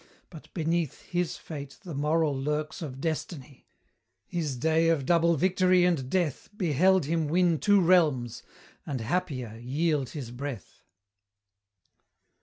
But 0.31 0.51
beneath 0.55 1.03
His 1.03 1.37
fate 1.37 1.77
the 1.83 1.93
moral 1.93 2.35
lurks 2.35 2.81
of 2.81 2.99
destiny; 2.99 3.67
His 4.25 4.57
day 4.57 4.89
of 4.89 5.05
double 5.05 5.37
victory 5.37 5.85
and 5.85 6.09
death 6.09 6.49
Beheld 6.57 7.05
him 7.05 7.27
win 7.27 7.59
two 7.59 7.79
realms, 7.79 8.41
and, 8.83 8.99
happier, 8.99 9.59
yield 9.61 10.09
his 10.09 10.31
breath. 10.31 10.81